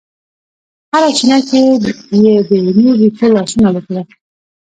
هره 0.93 1.09
چینه 1.17 1.37
کې 1.47 1.59
یې 2.25 2.35
د 2.47 2.49
نور 2.79 2.93
رېښو 3.01 3.27
لاسونه 3.35 3.67
وکړه 3.71 4.01